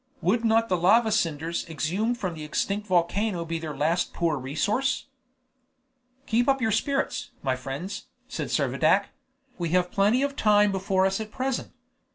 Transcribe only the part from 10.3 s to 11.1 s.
time before